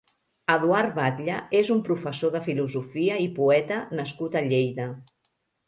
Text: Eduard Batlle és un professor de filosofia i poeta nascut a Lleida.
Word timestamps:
Eduard 0.53 0.95
Batlle 0.95 1.35
és 1.59 1.69
un 1.75 1.83
professor 1.91 2.33
de 2.37 2.43
filosofia 2.49 3.21
i 3.27 3.29
poeta 3.39 3.81
nascut 4.01 4.41
a 4.43 4.47
Lleida. 4.51 4.93